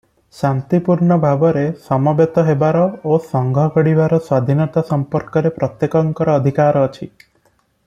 ଶାନ୍ତିପୂର୍ଣ୍ଣ 0.35 1.17
ଭାବରେ 1.25 1.65
ସମବେତ 1.89 2.45
ହେବାର 2.47 2.81
ଓ 2.87 3.19
ସଂଘ 3.27 3.67
ଗଢ଼ିବାର 3.75 4.21
ସ୍ୱାଧୀନତା 4.23 4.85
ସମ୍ପର୍କରେ 4.89 5.53
ପ୍ରତ୍ୟେକଙ୍କର 5.61 6.39
ଅଧିକାର 6.41 6.85
ଅଛି। 6.91 7.05